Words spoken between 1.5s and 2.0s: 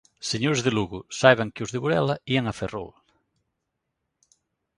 que os de